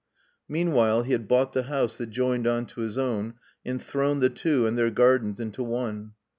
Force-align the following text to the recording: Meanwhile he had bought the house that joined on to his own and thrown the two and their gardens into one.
Meanwhile 0.49 1.03
he 1.03 1.11
had 1.11 1.27
bought 1.27 1.53
the 1.53 1.61
house 1.69 1.95
that 1.97 2.09
joined 2.09 2.47
on 2.47 2.65
to 2.65 2.81
his 2.81 2.97
own 2.97 3.35
and 3.63 3.79
thrown 3.79 4.19
the 4.19 4.31
two 4.31 4.65
and 4.65 4.75
their 4.75 4.89
gardens 4.89 5.39
into 5.39 5.61
one. 5.63 6.13